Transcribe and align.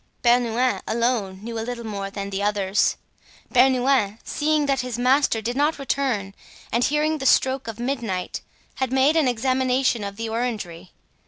Bernouin 0.23 0.81
alone 0.87 1.41
knew 1.43 1.59
a 1.59 1.61
little 1.61 1.85
more 1.85 2.09
than 2.09 2.31
the 2.31 2.41
others. 2.41 2.97
Bernouin, 3.53 4.17
seeing 4.23 4.65
that 4.65 4.79
his 4.79 4.97
master 4.97 5.43
did 5.43 5.55
not 5.55 5.77
return 5.77 6.33
and 6.71 6.83
hearing 6.83 7.19
the 7.19 7.27
stroke 7.27 7.67
of 7.67 7.79
midnight, 7.79 8.41
had 8.77 8.91
made 8.91 9.15
an 9.15 9.27
examination 9.27 10.03
of 10.03 10.15
the 10.15 10.27
orangery. 10.27 10.91